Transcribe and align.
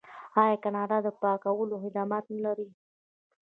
آیا 0.41 0.55
کاناډا 0.63 0.97
د 1.03 1.07
پاکولو 1.21 1.75
خدمات 1.83 2.25
نلري؟ 2.35 2.67